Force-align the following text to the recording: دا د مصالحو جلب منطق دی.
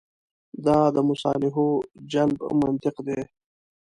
دا 0.65 0.79
د 0.95 0.97
مصالحو 1.09 1.67
جلب 2.11 2.39
منطق 2.59 2.95
دی. 3.07 3.19